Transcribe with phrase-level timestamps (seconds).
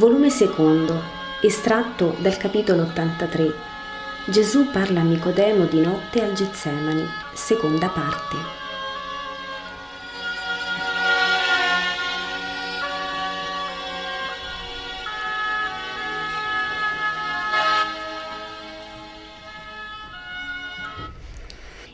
[0.00, 0.98] Volume secondo,
[1.42, 3.52] estratto dal capitolo 83.
[4.28, 8.36] Gesù parla a Nicodemo di notte al Getsemani, seconda parte.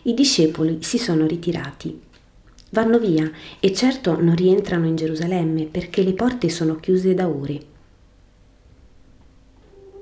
[0.02, 2.00] I discepoli si sono ritirati.
[2.70, 7.74] Vanno via e certo non rientrano in Gerusalemme perché le porte sono chiuse da ore.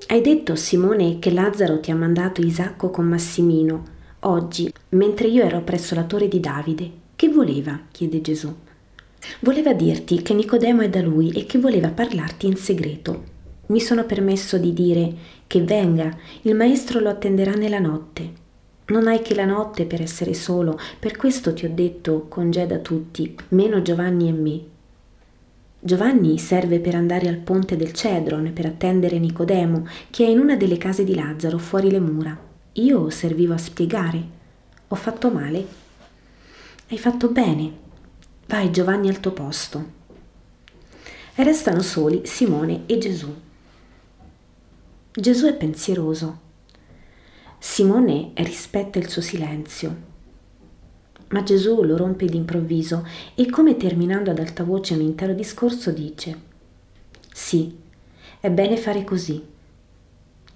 [0.07, 3.83] Hai detto, Simone, che Lazzaro ti ha mandato Isacco con Massimino,
[4.19, 6.91] oggi, mentre io ero presso la torre di Davide.
[7.15, 7.79] Che voleva?
[7.89, 8.53] chiede Gesù.
[9.39, 13.23] Voleva dirti che Nicodemo è da lui e che voleva parlarti in segreto.
[13.67, 15.11] Mi sono permesso di dire
[15.47, 18.31] che venga, il maestro lo attenderà nella notte.
[18.87, 23.35] Non hai che la notte per essere solo, per questo ti ho detto congeda tutti,
[23.49, 24.61] meno Giovanni e me.
[25.85, 30.55] Giovanni serve per andare al ponte del Cedron per attendere Nicodemo, che è in una
[30.55, 32.35] delle case di Lazzaro fuori le mura.
[32.73, 34.23] Io servivo a spiegare.
[34.87, 35.67] Ho fatto male?
[36.89, 37.71] Hai fatto bene.
[38.47, 39.89] Vai Giovanni al tuo posto.
[41.35, 43.31] E restano soli Simone e Gesù.
[45.11, 46.39] Gesù è pensieroso.
[47.59, 50.13] Simone rispetta il suo silenzio
[51.29, 56.53] ma Gesù lo rompe d'improvviso e come terminando ad alta voce un intero discorso dice,
[57.33, 57.75] sì,
[58.39, 59.53] è bene fare così.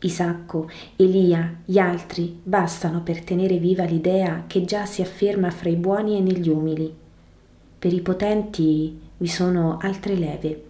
[0.01, 5.75] Isacco, Elia, gli altri bastano per tenere viva l'idea che già si afferma fra i
[5.75, 6.93] buoni e negli umili.
[7.79, 10.63] Per i potenti vi sono altre leve.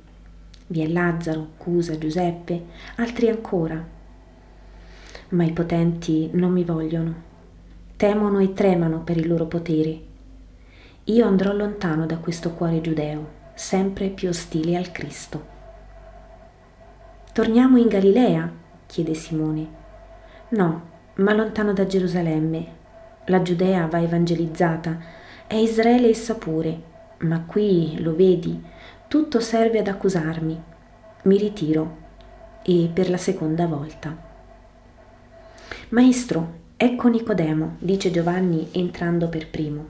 [0.68, 3.86] Vi è Lazzaro, Cusa, Giuseppe, altri ancora.
[5.30, 7.28] Ma i potenti non mi vogliono
[8.00, 10.00] temono e tremano per il loro potere.
[11.04, 15.46] Io andrò lontano da questo cuore giudeo, sempre più ostile al Cristo.
[17.34, 18.50] Torniamo in Galilea?
[18.86, 19.68] chiede Simone.
[20.52, 20.82] No,
[21.16, 22.68] ma lontano da Gerusalemme.
[23.26, 24.98] La Giudea va evangelizzata,
[25.46, 26.82] è Israele essa pure,
[27.18, 28.64] ma qui, lo vedi,
[29.10, 30.64] tutto serve ad accusarmi.
[31.24, 31.98] Mi ritiro,
[32.64, 34.16] e per la seconda volta.
[35.90, 39.86] Maestro, Ecco Nicodemo, dice Giovanni entrando per primo.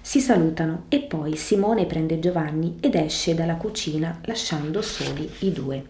[0.00, 5.84] Si salutano e poi Simone prende Giovanni ed esce dalla cucina lasciando soli i due.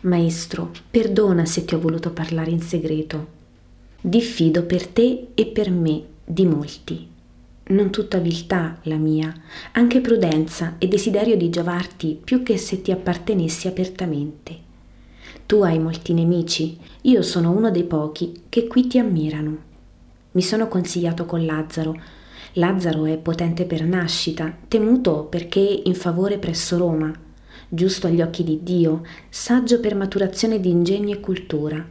[0.00, 3.26] Maestro, perdona se ti ho voluto parlare in segreto.
[4.00, 7.06] Diffido per te e per me di molti.
[7.64, 9.30] Non tutta viltà la mia,
[9.72, 14.70] anche prudenza e desiderio di giovarti più che se ti appartenessi apertamente.
[15.46, 19.70] Tu hai molti nemici, io sono uno dei pochi che qui ti ammirano.
[20.32, 22.00] Mi sono consigliato con Lazzaro.
[22.54, 27.12] Lazzaro è potente per nascita, temuto perché in favore presso Roma,
[27.68, 31.86] giusto agli occhi di Dio, saggio per maturazione di ingegno e cultura,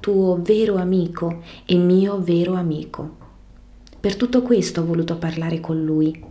[0.00, 3.22] tuo vero amico e mio vero amico.
[4.00, 6.22] Per tutto questo ho voluto parlare con lui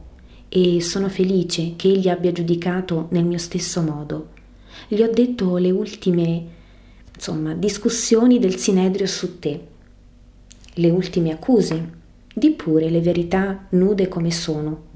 [0.47, 4.27] e sono felice che egli abbia giudicato nel mio stesso modo.
[4.87, 6.45] Gli ho detto le ultime
[7.15, 9.67] insomma, discussioni del Sinedrio su te,
[10.75, 12.01] le ultime accuse,
[12.33, 14.91] di pure le verità nude come sono.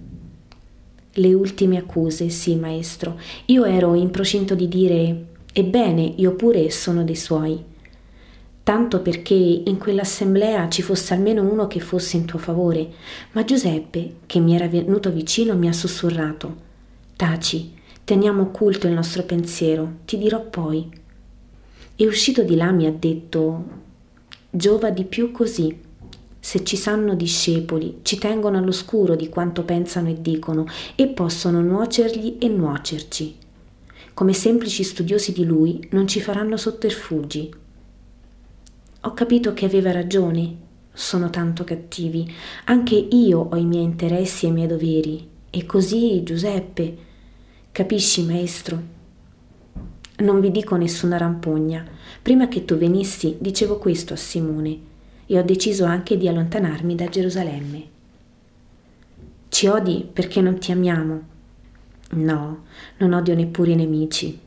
[1.12, 7.04] Le ultime accuse, sì, maestro, io ero in procinto di dire, ebbene, io pure sono
[7.04, 7.64] dei suoi,
[8.64, 12.90] tanto perché in quell'assemblea ci fosse almeno uno che fosse in tuo favore,
[13.32, 16.56] ma Giuseppe, che mi era venuto vicino, mi ha sussurrato,
[17.16, 17.74] taci,
[18.04, 21.06] teniamo occulto il nostro pensiero, ti dirò poi.
[22.00, 23.66] E uscito di là mi ha detto,
[24.52, 25.76] giova di più così.
[26.40, 32.38] Se ci sanno discepoli, ci tengono all'oscuro di quanto pensano e dicono e possono nuocergli
[32.40, 33.36] e nuocerci.
[34.14, 37.52] Come semplici studiosi di lui non ci faranno sotterfugi.
[39.02, 40.56] Ho capito che aveva ragione,
[40.94, 42.32] sono tanto cattivi,
[42.66, 45.28] anche io ho i miei interessi e i miei doveri.
[45.50, 46.98] E così, Giuseppe,
[47.72, 48.97] capisci, maestro?
[50.20, 51.86] Non vi dico nessuna rampogna.
[52.24, 54.80] Prima che tu venissi dicevo questo a Simone
[55.28, 57.84] e ho deciso anche di allontanarmi da Gerusalemme.
[59.50, 61.22] Ci odi perché non ti amiamo?
[62.10, 62.64] No,
[62.98, 64.40] non odio neppure i nemici.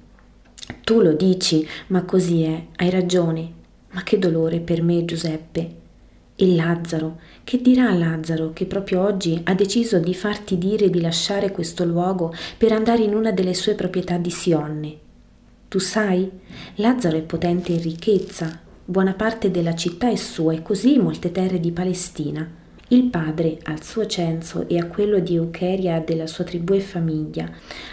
[0.83, 3.53] Tu lo dici, ma così è, hai ragione.
[3.93, 5.75] Ma che dolore per me, Giuseppe.
[6.35, 11.53] E Lazzaro, che dirà Lazzaro che proprio oggi ha deciso di farti dire di lasciare
[11.53, 15.09] questo luogo per andare in una delle sue proprietà di Sionne?
[15.71, 16.29] Tu sai,
[16.75, 21.61] Lazzaro è potente in ricchezza, buona parte della città è sua e così molte terre
[21.61, 22.45] di Palestina.
[22.89, 27.49] Il padre, al suo censo e a quello di Eucheria della sua tribù e famiglia,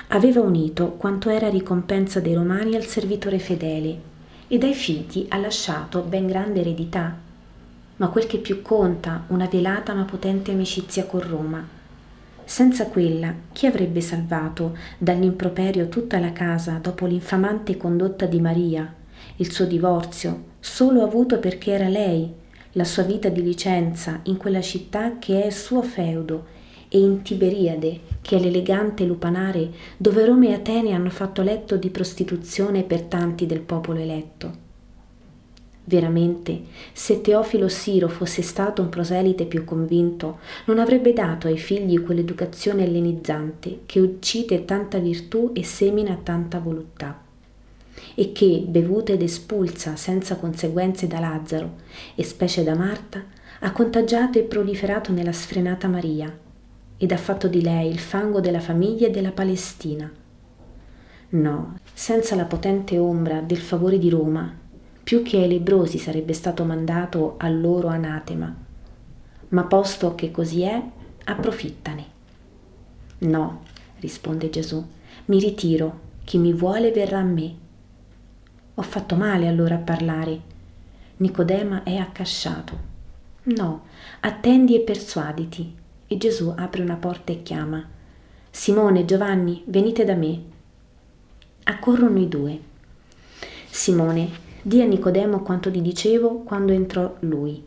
[0.08, 4.00] aveva unito quanto era ricompensa dei romani al servitore fedele
[4.48, 7.16] e dai figli ha lasciato ben grande eredità.
[7.98, 11.77] Ma quel che più conta, una velata ma potente amicizia con Roma.
[12.50, 18.92] Senza quella, chi avrebbe salvato dall'improperio tutta la casa dopo l'infamante condotta di Maria,
[19.36, 22.32] il suo divorzio, solo avuto perché era lei,
[22.72, 26.46] la sua vita di licenza in quella città che è suo feudo,
[26.88, 31.90] e in Tiberiade, che è l'elegante lupanare dove Roma e Atene hanno fatto letto di
[31.90, 34.67] prostituzione per tanti del popolo eletto.
[35.90, 42.04] Veramente, se Teofilo Siro fosse stato un proselite più convinto, non avrebbe dato ai figli
[42.04, 47.24] quell'educazione ellenizzante che uccide tanta virtù e semina tanta voluttà,
[48.16, 51.76] e che, bevuta ed espulsa senza conseguenze da Lazzaro
[52.16, 53.24] e specie da Marta,
[53.60, 56.38] ha contagiato e proliferato nella sfrenata Maria,
[56.98, 60.12] ed ha fatto di lei il fango della famiglia e della Palestina.
[61.30, 64.66] No, senza la potente ombra del favore di Roma,
[65.08, 68.54] più che ai lebrosi sarebbe stato mandato al loro anatema.
[69.48, 70.84] Ma posto che così è,
[71.24, 72.06] approfittane.
[73.20, 73.62] No,
[74.00, 74.86] risponde Gesù,
[75.28, 77.56] mi ritiro, chi mi vuole verrà a me.
[78.76, 80.42] Ho fatto male allora a parlare.
[81.16, 82.78] Nicodema è accasciato.
[83.44, 83.84] No,
[84.20, 85.74] attendi e persuaditi.
[86.06, 87.82] E Gesù apre una porta e chiama.
[88.52, 90.42] Simone, Giovanni, venite da me.
[91.64, 92.60] Accorrono i due.
[93.70, 97.64] Simone, Dì a Nicodemo quanto ti dicevo quando entrò lui,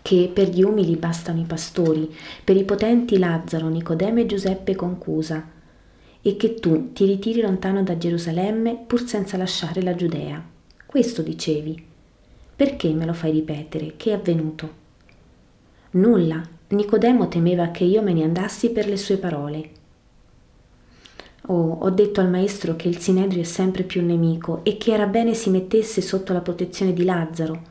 [0.00, 5.44] che per gli umili bastano i pastori, per i potenti Lazzaro, Nicodemo e Giuseppe concusa,
[6.22, 10.40] e che tu ti ritiri lontano da Gerusalemme pur senza lasciare la Giudea.
[10.86, 11.86] Questo dicevi.
[12.54, 13.94] Perché me lo fai ripetere?
[13.96, 14.70] Che è avvenuto?
[15.90, 16.40] Nulla.
[16.68, 19.70] Nicodemo temeva che io me ne andassi per le sue parole.
[21.46, 25.06] Oh, ho detto al maestro che il Sinedrio è sempre più nemico e che era
[25.06, 27.62] bene si mettesse sotto la protezione di Lazzaro.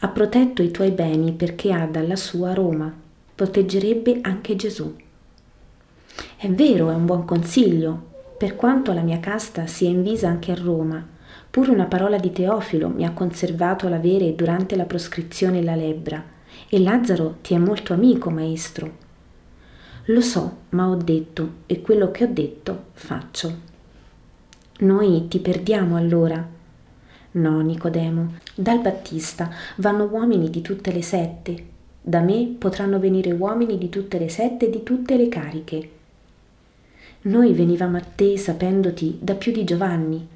[0.00, 2.92] Ha protetto i tuoi beni perché ha dalla sua Roma.
[3.34, 4.94] Proteggerebbe anche Gesù.
[6.36, 10.56] È vero, è un buon consiglio, per quanto la mia casta sia invisa anche a
[10.56, 11.06] Roma.
[11.50, 16.22] Pure una parola di Teofilo mi ha conservato l'avere durante la proscrizione la lebbra.
[16.68, 19.01] E Lazzaro ti è molto amico, maestro.
[20.06, 23.70] Lo so, ma ho detto e quello che ho detto faccio.
[24.80, 26.44] Noi ti perdiamo allora.
[27.32, 31.66] No, Nicodemo, dal Battista vanno uomini di tutte le sette.
[32.02, 35.90] Da me potranno venire uomini di tutte le sette e di tutte le cariche.
[37.22, 40.26] Noi venivamo a te sapendoti da più di Giovanni.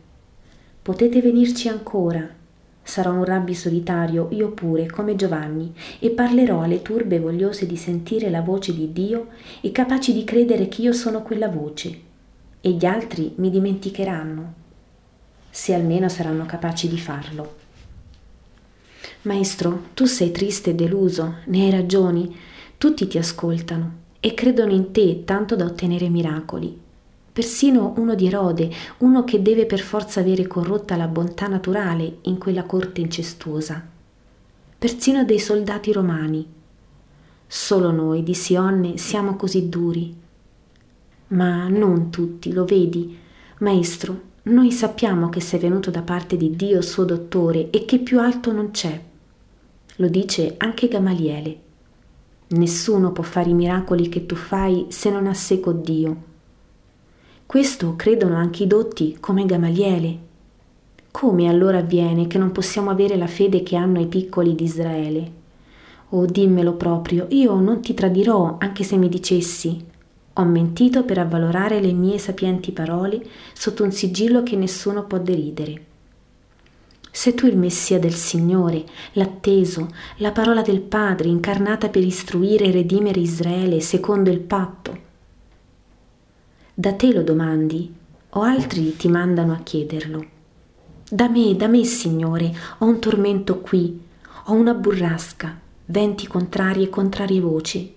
[0.81, 2.25] Potete venirci ancora,
[2.87, 8.31] Sarò un rabbi solitario, io pure, come Giovanni, e parlerò alle turbe vogliose di sentire
[8.31, 9.27] la voce di Dio
[9.61, 12.01] e capaci di credere che io sono quella voce,
[12.61, 14.55] e gli altri mi dimenticheranno,
[15.51, 17.57] se almeno saranno capaci di farlo.
[19.23, 22.37] Maestro, tu sei triste e deluso, ne hai ragioni,
[22.79, 26.85] tutti ti ascoltano e credono in te tanto da ottenere miracoli
[27.37, 32.39] persino uno di Erode, uno che deve per forza avere corrotta la bontà naturale in
[32.39, 33.87] quella corte incestuosa,
[34.79, 36.49] persino dei soldati romani.
[37.47, 40.17] Solo noi di Sionne siamo così duri.
[41.29, 43.19] Ma non tutti, lo vedi,
[43.59, 48.19] maestro, noi sappiamo che sei venuto da parte di Dio suo dottore e che più
[48.19, 48.99] alto non c'è.
[49.97, 51.61] Lo dice anche Gamaliele.
[52.47, 56.33] Nessuno può fare i miracoli che tu fai se non ha seco Dio.
[57.47, 60.19] Questo credono anche i dotti come Gamaliele.
[61.13, 65.33] Come allora avviene che non possiamo avere la fede che hanno i piccoli di Israele?
[66.09, 69.81] Oh, dimmelo proprio, io non ti tradirò anche se mi dicessi.
[70.33, 75.85] Ho mentito per avvalorare le mie sapienti parole sotto un sigillo che nessuno può deridere.
[77.13, 82.73] Sei tu il Messia del Signore, l'atteso, la parola del Padre incarnata per istruire e
[82.73, 85.05] redimere Israele secondo il patto
[86.79, 87.91] da te lo domandi
[88.29, 90.27] o altri ti mandano a chiederlo?
[91.09, 93.99] Da me, da me, Signore, ho un tormento qui,
[94.45, 97.95] ho una burrasca, venti contrari e contrarie voci.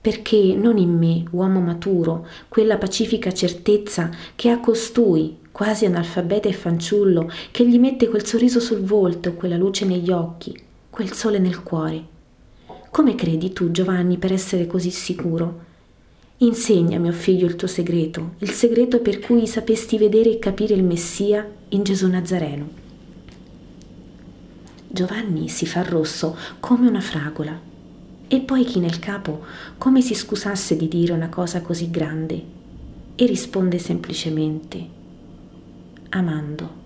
[0.00, 6.54] Perché non in me, uomo maturo, quella pacifica certezza che ha costui, quasi analfabeta e
[6.54, 11.62] fanciullo, che gli mette quel sorriso sul volto, quella luce negli occhi, quel sole nel
[11.62, 12.02] cuore?
[12.90, 15.66] Come credi tu, Giovanni, per essere così sicuro?
[16.40, 20.84] Insegna, mio figlio, il tuo segreto, il segreto per cui sapesti vedere e capire il
[20.84, 22.68] Messia in Gesù Nazareno.
[24.86, 27.60] Giovanni si fa rosso come una fragola.
[28.28, 29.44] e poi chi nel capo
[29.78, 32.42] come si scusasse di dire una cosa così grande
[33.16, 34.86] e risponde semplicemente
[36.10, 36.76] amando.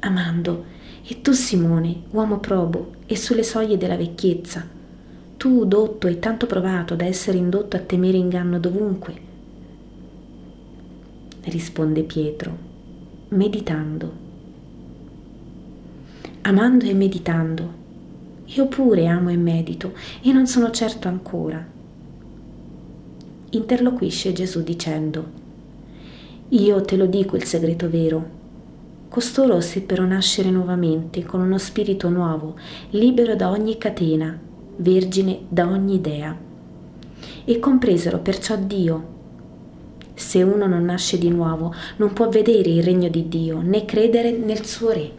[0.00, 0.64] Amando,
[1.02, 4.68] e tu Simone, uomo probo e sulle soglie della vecchiezza,
[5.46, 9.14] tu dotto e tanto provato da essere indotto a temere inganno dovunque,
[11.42, 12.56] risponde Pietro,
[13.28, 14.12] meditando.
[16.40, 17.72] Amando e meditando,
[18.44, 21.64] io pure amo e medito e non sono certo ancora.
[23.50, 25.24] Interloquisce Gesù dicendo,
[26.48, 28.30] Io te lo dico il segreto vero.
[29.08, 32.56] Costoro seppero nascere nuovamente con uno spirito nuovo,
[32.90, 36.36] libero da ogni catena, vergine da ogni idea.
[37.44, 39.14] E compresero perciò Dio.
[40.14, 44.30] Se uno non nasce di nuovo, non può vedere il regno di Dio né credere
[44.32, 45.10] nel suo Re.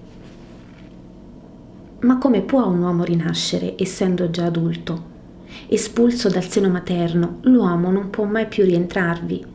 [1.99, 5.15] Ma come può un uomo rinascere essendo già adulto?
[5.67, 9.45] Espulso dal seno materno, l'uomo non può mai più rientrarvi.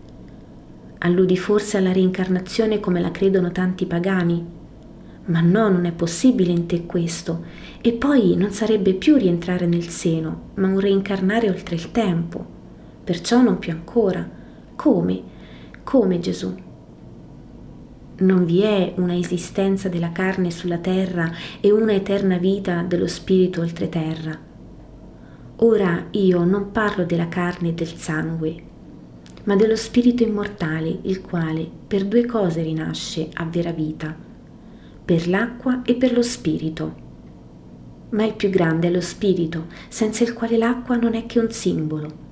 [0.99, 4.61] Alludi forse alla reincarnazione come la credono tanti pagani?
[5.26, 7.45] Ma no, non è possibile in te questo.
[7.81, 12.45] E poi non sarebbe più rientrare nel seno, ma un reincarnare oltre il tempo.
[13.05, 14.29] Perciò non più ancora.
[14.75, 15.23] Come?
[15.83, 16.71] Come Gesù?
[18.23, 23.61] non vi è una esistenza della carne sulla terra e una eterna vita dello spirito
[23.61, 24.38] oltreterra.
[25.57, 28.71] Ora io non parlo della carne e del sangue,
[29.45, 34.14] ma dello spirito immortale, il quale per due cose rinasce a vera vita,
[35.04, 37.00] per l'acqua e per lo spirito.
[38.11, 41.50] Ma il più grande è lo spirito, senza il quale l'acqua non è che un
[41.50, 42.30] simbolo.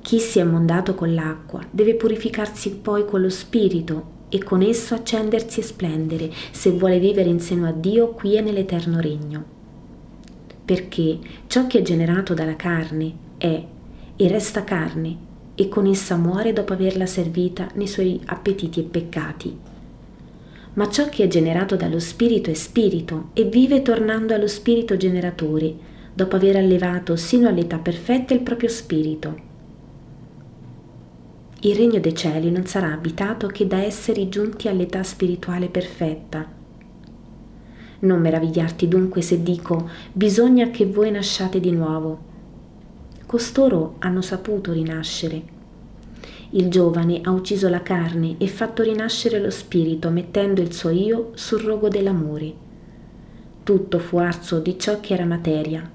[0.00, 4.94] Chi si è mondato con l'acqua deve purificarsi poi con lo spirito e con esso
[4.94, 9.44] accendersi e splendere se vuole vivere in seno a Dio qui e nell'eterno regno.
[10.64, 13.64] Perché ciò che è generato dalla carne è
[14.16, 15.16] e resta carne
[15.54, 19.65] e con essa muore dopo averla servita nei suoi appetiti e peccati.
[20.76, 25.74] Ma ciò che è generato dallo Spirito è Spirito e vive tornando allo Spirito generatore,
[26.14, 29.46] dopo aver allevato sino all'età perfetta il proprio Spirito
[31.66, 36.46] il regno dei cieli non sarà abitato che da esseri giunti all'età spirituale perfetta.
[38.00, 42.18] Non meravigliarti dunque se dico bisogna che voi nasciate di nuovo.
[43.26, 45.55] Costoro hanno saputo rinascere.
[46.56, 51.32] Il giovane ha ucciso la carne e fatto rinascere lo spirito mettendo il suo io
[51.34, 52.52] sul rogo dell'amore.
[53.62, 55.90] Tutto fu arso di ciò che era materia,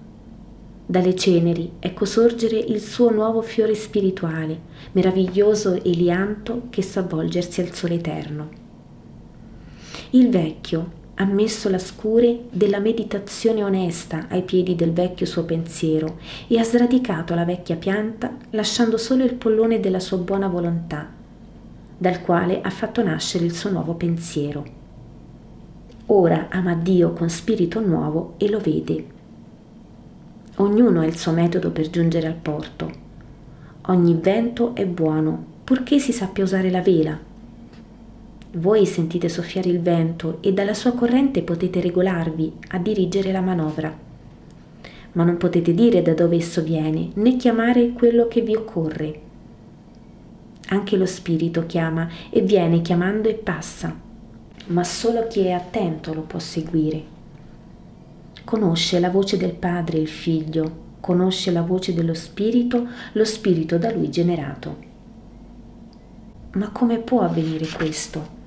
[0.86, 4.60] dalle ceneri ecco sorgere il suo nuovo fiore spirituale,
[4.92, 8.50] meraviglioso elianto che sa volgersi al sole eterno.
[10.12, 16.18] Il vecchio ha messo la scure della meditazione onesta ai piedi del vecchio suo pensiero
[16.48, 21.10] e ha sradicato la vecchia pianta lasciando solo il pollone della sua buona volontà,
[21.98, 24.80] dal quale ha fatto nascere il suo nuovo pensiero.
[26.08, 29.20] Ora ama Dio con spirito nuovo e lo vede
[30.62, 32.92] Ognuno ha il suo metodo per giungere al porto.
[33.88, 37.18] Ogni vento è buono, purché si sappia usare la vela.
[38.54, 43.98] Voi sentite soffiare il vento e dalla sua corrente potete regolarvi a dirigere la manovra.
[45.14, 49.20] Ma non potete dire da dove esso viene, né chiamare quello che vi occorre.
[50.68, 53.98] Anche lo spirito chiama e viene chiamando e passa,
[54.68, 57.02] ma solo chi è attento lo può seguire.
[58.44, 63.94] Conosce la voce del Padre il Figlio, conosce la voce dello Spirito, lo Spirito da
[63.94, 64.76] lui generato.
[66.56, 68.40] Ma come può avvenire questo?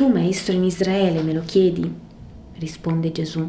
[0.00, 1.92] Tu, maestro in Israele, me lo chiedi?
[2.54, 3.46] risponde Gesù.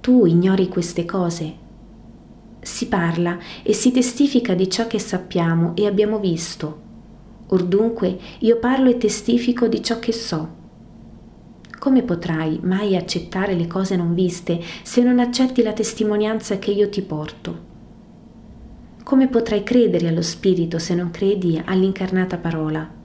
[0.00, 1.54] Tu ignori queste cose.
[2.58, 6.80] Si parla e si testifica di ciò che sappiamo e abbiamo visto.
[7.46, 10.54] Or dunque io parlo e testifico di ciò che so
[11.78, 16.88] come potrai mai accettare le cose non viste se non accetti la testimonianza che io
[16.88, 17.58] ti porto?
[19.04, 22.95] Come potrai credere allo Spirito se non credi all'incarnata parola?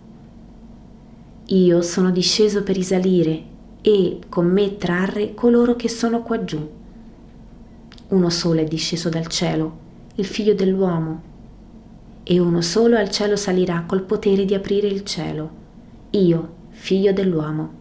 [1.51, 3.43] Io sono disceso per risalire
[3.81, 6.65] e con me trarre coloro che sono qua giù.
[8.07, 9.77] Uno solo è disceso dal cielo,
[10.15, 11.21] il figlio dell'uomo,
[12.23, 15.49] e uno solo al cielo salirà col potere di aprire il cielo,
[16.11, 17.73] io, figlio dell'uomo.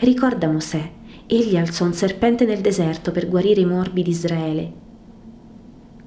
[0.00, 0.90] Ricorda Mosè,
[1.24, 4.72] egli alzò un serpente nel deserto per guarire i morbi di Israele.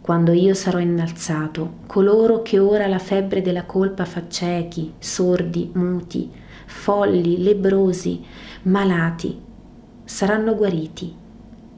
[0.02, 6.28] Quando io sarò innalzato, coloro che ora la febbre della colpa fa ciechi, sordi, muti,
[6.66, 8.20] folli, lebrosi,
[8.64, 9.40] malati,
[10.04, 11.14] saranno guariti,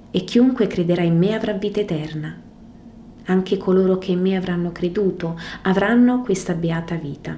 [0.10, 2.34] e chiunque crederà in me avrà vita eterna.
[3.26, 7.38] Anche coloro che in me avranno creduto avranno questa beata vita.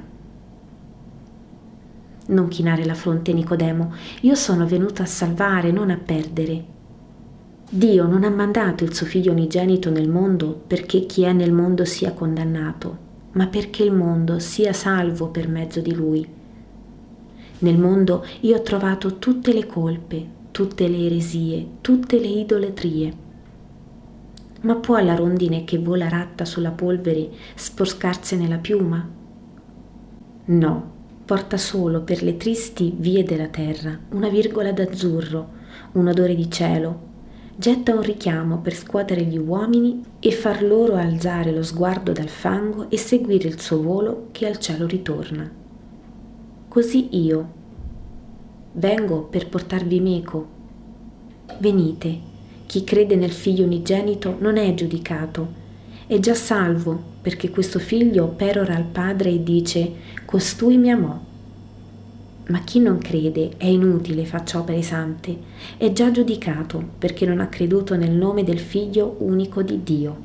[2.28, 6.74] Non chinare la fronte, Nicodemo, io sono venuto a salvare, non a perdere.
[7.76, 11.84] Dio non ha mandato il suo figlio unigenito nel mondo perché chi è nel mondo
[11.84, 12.98] sia condannato,
[13.34, 16.26] ma perché il mondo sia salvo per mezzo di lui.
[17.60, 23.14] Nel mondo io ho trovato tutte le colpe, tutte le eresie, tutte le idolatrie.
[24.62, 29.06] Ma può la rondine che vola ratta sulla polvere sporcarsene la piuma?
[30.46, 30.92] No,
[31.26, 35.50] porta solo per le tristi vie della terra una virgola d'azzurro,
[35.92, 37.12] un odore di cielo,
[37.58, 42.90] getta un richiamo per scuotere gli uomini e far loro alzare lo sguardo dal fango
[42.90, 45.50] e seguire il suo volo che al cielo ritorna.
[46.68, 47.50] Così io,
[48.74, 50.48] vengo per portarvi meco.
[51.60, 52.20] Venite,
[52.66, 55.64] chi crede nel figlio unigenito non è giudicato,
[56.08, 59.92] è già salvo, perché questo figlio perora al Padre e dice,
[60.26, 61.20] costui mi amò.
[62.48, 65.36] Ma chi non crede è inutile faccia opere sante,
[65.78, 70.18] è già giudicato perché non ha creduto nel nome del figlio unico di Dio.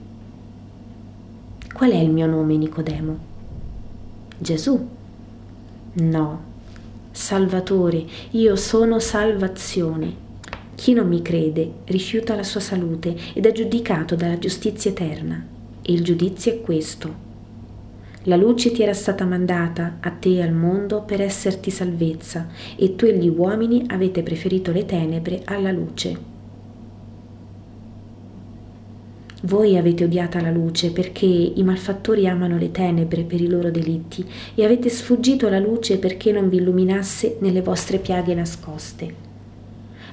[1.72, 3.18] Qual è il mio nome, Nicodemo?
[4.36, 4.88] Gesù.
[5.92, 6.40] No,
[7.10, 10.28] Salvatore, io sono salvazione.
[10.74, 15.44] Chi non mi crede rifiuta la sua salute ed è giudicato dalla giustizia eterna.
[15.82, 17.29] E il giudizio è questo.
[18.24, 22.94] La luce ti era stata mandata a te e al mondo per esserti salvezza, e
[22.94, 26.28] tu e gli uomini avete preferito le tenebre alla luce.
[29.44, 34.22] Voi avete odiata la luce perché i malfattori amano le tenebre per i loro delitti
[34.54, 39.14] e avete sfuggito alla luce perché non vi illuminasse nelle vostre piaghe nascoste.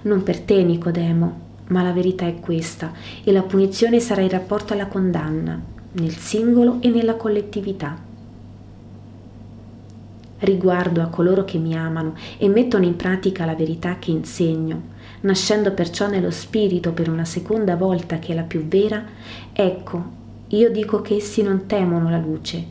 [0.03, 4.71] Non per te, Nicodemo, ma la verità è questa e la punizione sarà in rapporto
[4.71, 8.07] alla condanna, nel singolo e nella collettività
[10.39, 15.71] riguardo a coloro che mi amano e mettono in pratica la verità che insegno, nascendo
[15.71, 19.03] perciò nello spirito per una seconda volta che è la più vera,
[19.51, 20.15] ecco,
[20.49, 22.63] io dico che essi non temono la luce,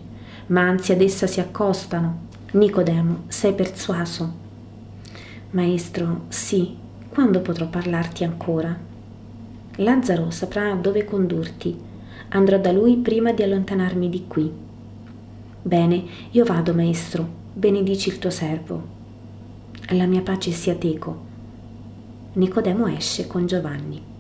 [0.47, 2.25] ma anzi ad essa si accostano.
[2.53, 4.45] Nicodemo, sei persuaso?
[5.51, 6.77] Maestro, sì,
[7.09, 8.75] quando potrò parlarti ancora?
[9.77, 11.79] Lazzaro saprà dove condurti.
[12.29, 14.53] Andrò da lui prima di allontanarmi di qui.
[15.63, 18.95] Bene, io vado, maestro, benedici il tuo servo.
[19.91, 21.25] La mia pace sia teco.
[22.33, 24.15] Nicodemo esce con Giovanni.